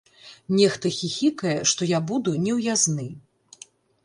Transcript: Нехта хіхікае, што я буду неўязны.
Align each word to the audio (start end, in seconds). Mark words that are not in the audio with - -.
Нехта 0.59 0.91
хіхікае, 0.99 1.53
што 1.73 1.89
я 1.91 1.99
буду 2.13 2.35
неўязны. 2.47 3.07